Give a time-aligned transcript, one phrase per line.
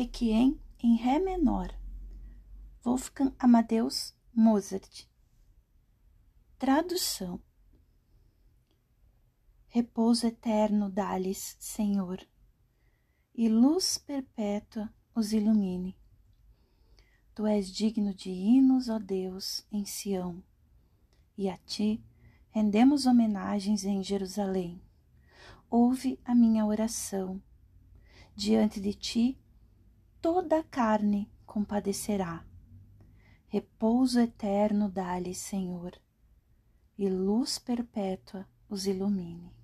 [0.00, 1.76] Requiem em Ré menor.
[2.84, 5.08] Wolfgang Amadeus Mozart.
[6.56, 7.42] Tradução.
[9.66, 12.24] Repouso eterno dá-lhes, Senhor,
[13.34, 15.98] e luz perpétua os ilumine.
[17.34, 20.44] Tu és digno de hinos, ó Deus, em Sião,
[21.36, 22.00] e a ti
[22.50, 24.80] rendemos homenagens em Jerusalém.
[25.68, 27.42] Ouve a minha oração.
[28.36, 29.36] Diante de ti,
[30.20, 32.44] toda a carne compadecerá.
[33.46, 35.98] Repouso eterno dá-lhe, Senhor,
[36.96, 39.56] e luz perpétua os ilumine.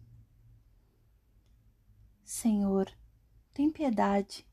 [2.25, 2.91] Senhor,
[3.53, 4.47] tem piedade.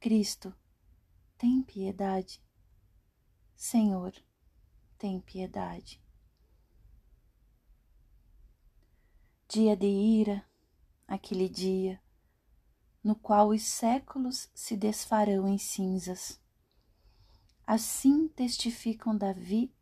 [0.00, 0.54] Cristo,
[1.38, 2.42] tem piedade.
[3.54, 4.12] Senhor,
[4.98, 6.02] tem piedade.
[9.48, 10.44] Dia de ira,
[11.06, 12.00] aquele dia,
[13.02, 16.40] no qual os séculos se desfarão em cinzas.
[17.66, 19.72] Assim testificam Davi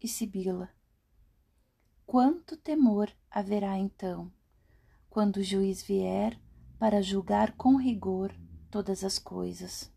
[0.00, 0.70] e Sibila.
[2.06, 4.32] Quanto temor haverá então,
[5.10, 6.40] quando o juiz vier
[6.78, 8.34] para julgar com rigor
[8.70, 9.92] todas as coisas.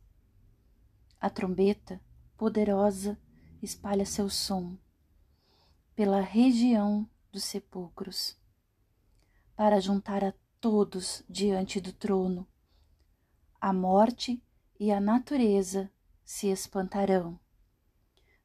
[1.19, 2.01] A trombeta,
[2.37, 3.19] poderosa,
[3.61, 4.77] espalha seu som
[5.95, 8.35] pela região dos sepulcros,
[9.55, 12.47] para juntar a todos diante do trono.
[13.63, 14.41] A morte
[14.79, 15.87] e a natureza
[16.25, 17.39] se espantarão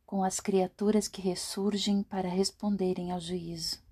[0.05, 3.83] com as criaturas que ressurgem para responderem ao juízo.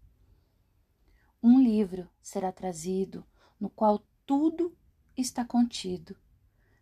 [1.42, 3.24] Um livro será trazido
[3.58, 4.76] no qual tudo
[5.16, 6.14] está contido,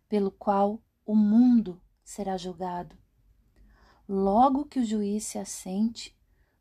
[0.09, 2.97] pelo qual o mundo será julgado.
[4.05, 6.13] Logo que o juiz se assente,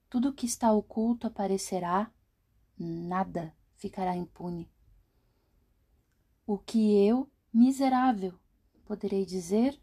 [0.09, 2.13] tudo que está oculto aparecerá,
[2.79, 4.71] nada ficará impune.
[6.47, 8.39] O que eu, miserável,
[8.85, 9.81] poderei dizer?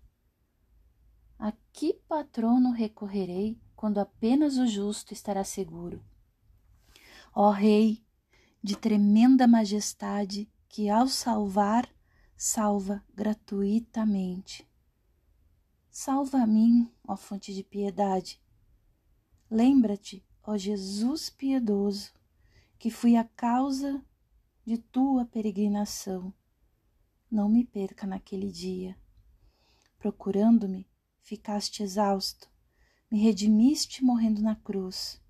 [1.37, 6.03] A que patrono recorrerei quando apenas o justo estará seguro?
[7.33, 8.05] Ó Rei,
[8.61, 11.89] de tremenda majestade, que ao salvar,
[12.35, 14.67] salva gratuitamente.
[15.89, 18.41] Salva a mim, ó fonte de piedade.
[19.49, 22.11] Lembra-te, ó Jesus piedoso,
[22.77, 24.03] que fui a causa
[24.65, 26.33] de tua peregrinação.
[27.31, 28.97] Não me perca naquele dia.
[29.99, 30.89] Procurando-me,
[31.21, 32.49] ficaste exausto,
[33.11, 35.21] me redimiste morrendo na cruz.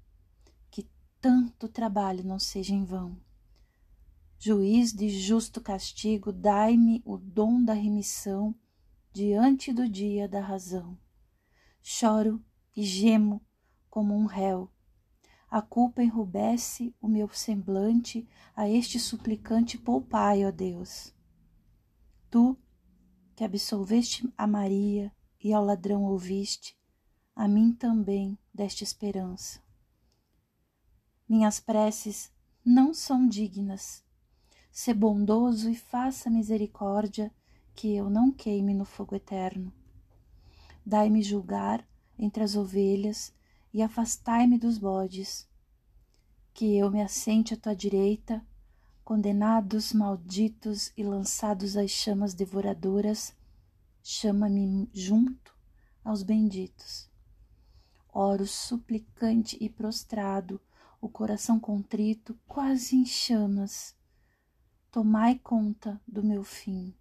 [0.71, 0.87] Que
[1.19, 3.19] tanto trabalho não seja em vão.
[4.37, 8.55] Juiz de justo castigo, dai-me o dom da remissão
[9.11, 10.97] diante do dia da razão.
[11.81, 12.41] Choro
[12.73, 13.45] e gemo
[13.89, 14.71] como um réu.
[15.49, 21.13] A culpa enrubesce o meu semblante, a este suplicante poupai, ó Deus.
[22.29, 22.57] Tu,
[23.35, 25.11] que absolveste a Maria
[25.43, 26.77] e ao ladrão ouviste,
[27.35, 29.61] a mim também deste esperança.
[31.27, 32.31] Minhas preces
[32.65, 34.03] não são dignas,
[34.71, 37.33] Sê bondoso e faça misericórdia,
[37.75, 39.73] que eu não queime no fogo eterno.
[40.85, 41.85] Dai-me julgar
[42.17, 43.33] entre as ovelhas
[43.73, 45.49] e afastai-me dos bodes.
[46.53, 48.45] Que eu me assente à tua direita,
[49.09, 53.35] condenados, malditos e lançados às chamas devoradoras,
[54.03, 55.57] chama-me junto
[56.03, 57.09] aos benditos.
[58.13, 60.61] Oro suplicante e prostrado,
[61.01, 63.95] o coração contrito, quase em chamas
[64.91, 66.93] tomai conta do meu fim.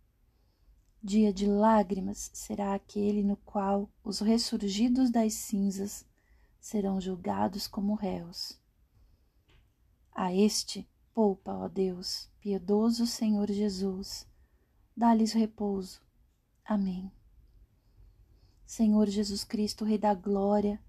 [1.03, 6.07] Dia de lágrimas será aquele no qual os ressurgidos das cinzas
[6.59, 8.59] serão julgados como réus.
[10.11, 14.25] A este poupa, ó Deus, piedoso Senhor Jesus,
[14.97, 16.01] dá-lhes repouso.
[16.65, 17.11] Amém.
[18.65, 20.81] Senhor Jesus Cristo, Rei da Glória,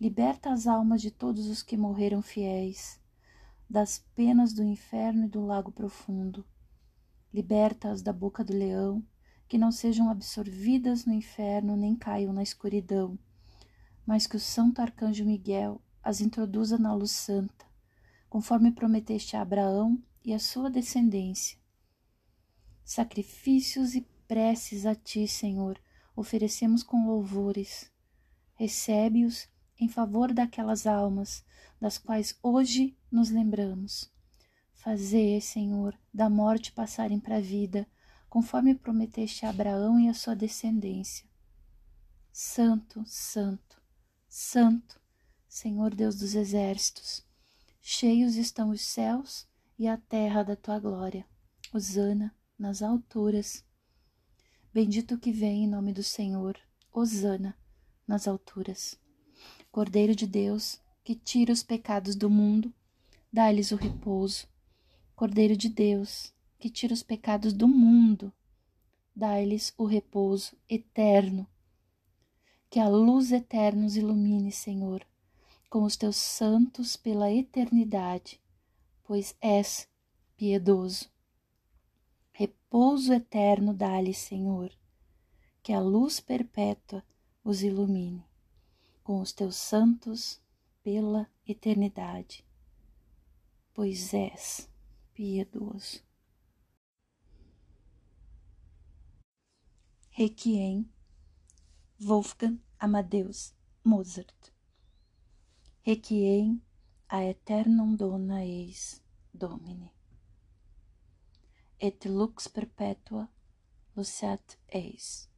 [0.00, 2.98] liberta as almas de todos os que morreram fiéis
[3.68, 6.42] das penas do inferno e do lago profundo.
[7.30, 9.04] Liberta-as da boca do leão,
[9.46, 13.18] que não sejam absorvidas no inferno nem caiam na escuridão,
[14.06, 17.65] mas que o santo arcanjo Miguel as introduza na luz santa,
[18.28, 21.58] conforme prometeste a Abraão e a sua descendência.
[22.84, 25.80] Sacrifícios e preces a ti, Senhor,
[26.14, 27.90] oferecemos com louvores.
[28.54, 31.44] Recebe-os em favor daquelas almas
[31.80, 34.10] das quais hoje nos lembramos.
[34.72, 37.86] Fazei, Senhor, da morte passarem para a vida,
[38.28, 41.26] conforme prometeste a Abraão e a sua descendência.
[42.32, 43.80] Santo, Santo,
[44.28, 45.00] Santo,
[45.48, 47.25] Senhor Deus dos exércitos,
[47.88, 49.46] cheios estão os céus
[49.78, 51.24] e a terra da tua glória.
[51.72, 53.64] Hosana nas alturas.
[54.74, 56.58] Bendito que vem em nome do Senhor,
[56.92, 57.56] Hosana
[58.04, 58.98] nas alturas.
[59.70, 62.74] Cordeiro de Deus, que tira os pecados do mundo,
[63.32, 64.48] dá-lhes o repouso.
[65.14, 68.32] Cordeiro de Deus, que tira os pecados do mundo,
[69.14, 71.46] dá-lhes o repouso eterno.
[72.68, 75.06] Que a luz eterna os ilumine, Senhor,
[75.76, 78.40] com os teus santos pela eternidade,
[79.04, 79.86] pois és
[80.34, 81.10] piedoso.
[82.32, 84.72] Repouso eterno dá-lhe, Senhor,
[85.62, 87.04] que a luz perpétua
[87.44, 88.24] os ilumine
[89.04, 90.40] com os teus santos
[90.82, 92.42] pela eternidade,
[93.74, 94.70] pois és
[95.12, 96.02] piedoso.
[100.08, 100.90] Requiem,
[102.00, 104.55] Wolfgang Amadeus Mozart.
[105.86, 106.60] Requiem
[107.08, 109.00] a eternum dona eis
[109.32, 109.92] Domini
[111.78, 113.28] et lux perpetua
[113.94, 115.28] luceat eis.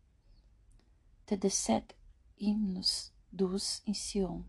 [1.27, 1.95] Te decet
[2.41, 4.41] hymnus dus in Sion,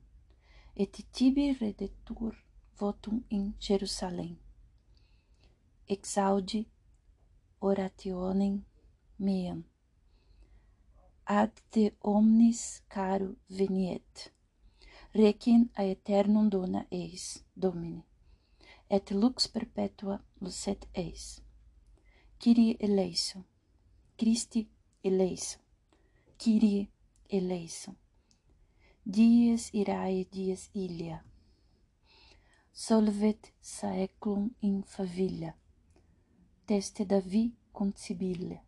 [0.76, 2.34] et tibi redetur
[2.80, 4.38] votum in Jerusalem.
[5.86, 6.64] Exaudi
[7.60, 8.64] orationem
[9.18, 9.64] meam.
[11.26, 14.39] Ad te omnis caro veniet.
[15.14, 18.04] Requiem a aeternum dona eis, Domini,
[18.90, 21.42] et lux perpetua lucet eis.
[22.38, 23.44] Kyrie eleison,
[24.16, 24.70] Christi
[25.04, 25.60] eleison,
[26.38, 26.90] Kyrie
[27.28, 27.96] eleison.
[29.04, 31.24] Dies irae dies ilia.
[32.72, 35.56] Solvet saeclum in favilla.
[36.66, 38.62] Teste Davi concibile.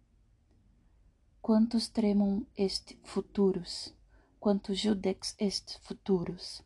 [1.39, 3.93] Quantos tremum est futurus,
[4.41, 6.63] quantos judex est futurus,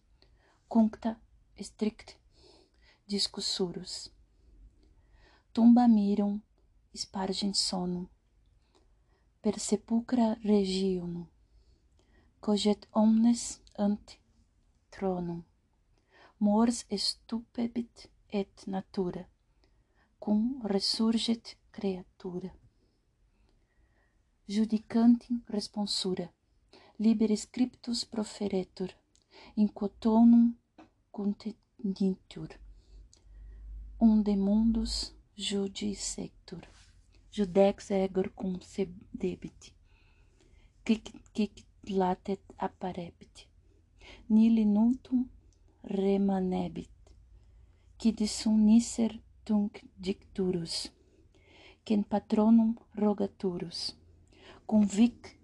[0.70, 1.20] cuncta
[1.60, 2.16] strict
[3.06, 4.10] discussurus.
[5.52, 6.42] Tumba mirum
[6.94, 8.08] spargens sonum,
[9.42, 11.28] per sepulcra regionum,
[12.40, 14.22] coget omnes ante
[14.90, 15.44] tronum,
[16.38, 19.28] mors estupebit et natura,
[20.18, 22.52] cum resurget creatura.
[24.48, 26.35] Judicantim responsura,
[26.98, 28.96] libere scriptus proferetur,
[29.56, 30.56] in quotonum
[31.12, 32.60] contenitur,
[33.98, 36.68] unde mundus judicectur
[37.32, 38.60] judex egor cum
[39.12, 39.74] debit,
[41.34, 43.48] quic latet apparebit,
[44.28, 45.30] nili nutum
[45.84, 46.96] remanebit,
[48.00, 50.92] quid sum niser tunc dicturus,
[51.84, 53.96] quem patronum rogaturus,
[54.66, 55.35] convic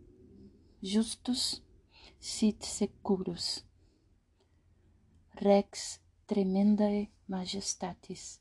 [0.84, 1.62] justus
[2.20, 3.64] sit securus,
[5.36, 8.40] rex tremendae majestatis,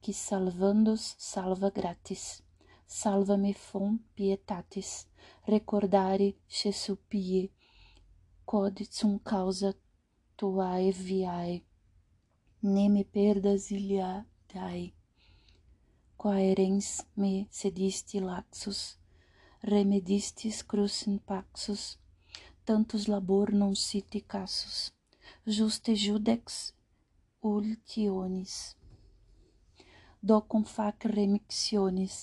[0.00, 2.40] qui salvandus salva gratis,
[2.86, 5.04] salva me fom pietatis,
[5.46, 7.50] recordare Jesu pie,
[8.48, 9.74] quod sum causa
[10.36, 11.60] tuae viae,
[12.62, 14.86] ne me perdas iliadae.
[16.16, 18.96] Quaerens me sedisti laxus,
[19.64, 21.98] remedistis crucem paxus,
[22.66, 24.92] tantus labor non siti cassus,
[25.46, 26.74] juste judex
[27.40, 28.76] ultionis.
[30.28, 32.14] Docum fac remixionis,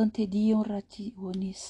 [0.00, 1.62] ante dium rationis,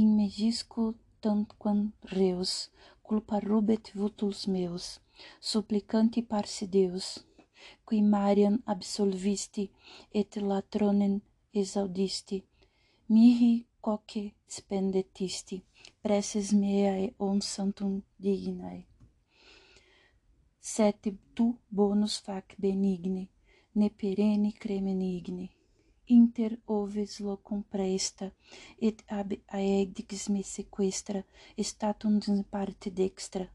[0.00, 2.70] in megisco tanquam reus,
[3.02, 5.00] culpa rubet vutus meus,
[5.40, 7.06] supplicanti parsi Deus,
[7.86, 9.70] qui Mariam absolvisti
[10.14, 11.20] et latronen
[11.52, 12.44] exaudisti,
[13.08, 15.56] mihi quoque spendetisti,
[16.02, 18.80] preces meae santum dignae.
[20.60, 23.24] Sete tu bonus fac benigni,
[23.74, 25.48] ne pereni cremenigni.
[26.06, 28.26] Inter oves locum presta,
[28.88, 31.22] et ab aedix me sequestra,
[31.62, 33.46] statum in parte dextra.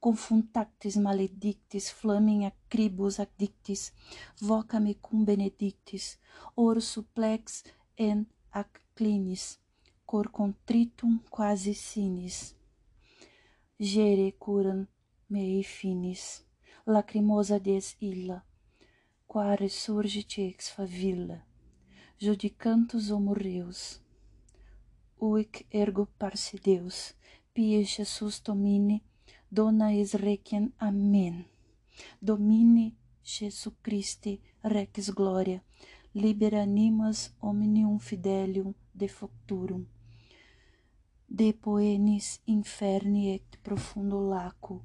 [0.00, 3.92] Confuntactis maledictis, flamen acribus addictis,
[4.40, 6.18] voca me cum benedictis,
[6.56, 7.62] or supplex
[7.96, 9.58] en ac acclinis,
[10.06, 12.54] cor contritum quasi sinis.
[13.78, 14.86] Gere curam
[15.28, 16.42] mei finis,
[16.86, 18.42] lacrimosa des illa,
[19.26, 21.44] qua resurgit ex favilla
[22.18, 23.34] judicantus homo.
[25.18, 27.14] Uic ergo parce Deus,
[27.52, 29.02] pie Jesus Domini,
[29.50, 30.72] dona is requiem.
[30.78, 31.44] Amen.
[32.18, 35.62] Domini Jesu Christi, rex gloria,
[36.22, 39.84] libera animas omnium fidelium de futurum.
[41.28, 44.80] De poenis inferni et profundo laco,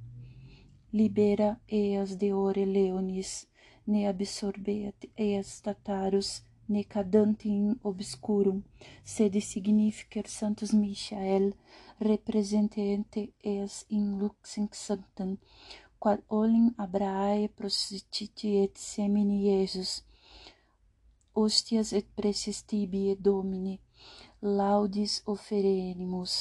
[0.91, 3.47] libera eas de ore leonis,
[3.87, 8.59] ne absorbeat eas tatarus necadante in obscurum,
[9.13, 11.53] sed significer Sanctus Michael
[12.09, 15.37] representante eas in luxem sanctam,
[15.97, 20.03] quad olim Abrae prosititi et semini Iesus,
[21.33, 23.79] ostias et preces tibiae Domini,
[24.41, 26.33] laudis offerenimus,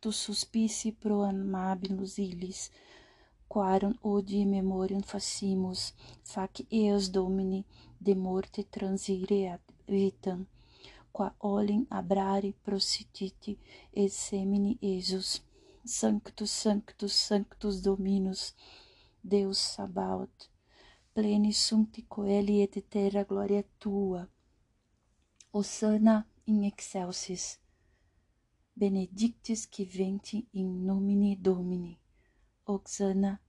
[0.00, 2.60] tu suspici pro amabilus illis,
[3.52, 5.80] quarum odie memoriam facimus,
[6.32, 7.64] fac eos Domini
[8.00, 9.58] de morte transire
[9.88, 10.46] vitam,
[11.12, 13.52] qua olim abrare prosititi
[13.92, 15.40] et semini Iesus.
[15.84, 18.54] Sanctus, Sanctus, Sanctus Dominus,
[19.22, 20.48] Deus Sabaoth,
[21.18, 24.22] pleni sunt coeli et terra gloria tua.
[25.50, 27.58] Osana in excelsis.
[28.72, 31.98] Benedictus qui venti in nomine Domini.
[32.64, 33.40] Oxana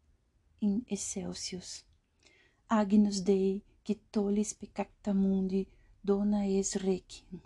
[0.60, 1.86] in excelsius.
[2.66, 5.68] Agnus Dei, qui tollis peccata mundi,
[6.02, 7.40] dona es requiem.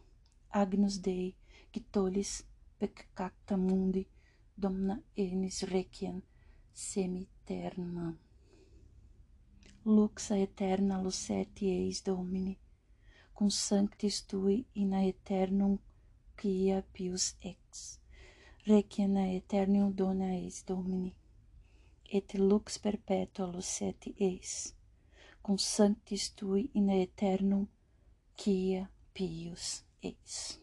[0.48, 1.36] Agnus Dei,
[1.70, 2.46] qui tollis
[2.77, 4.08] peccata mundi,
[4.56, 6.22] dona enis requiem
[6.72, 8.32] semiterna.
[9.86, 12.58] luxa eterna luceti eis Domini,
[13.34, 15.78] cum sanctis tui in a eternum
[16.40, 18.00] quia pius ex.
[18.66, 21.13] Requiem a eternium dona eis Domini,
[22.10, 24.74] et lux perpetua luceti eis,
[25.42, 27.68] cum sanctis tui in a eternum
[28.38, 30.62] quia pius eis.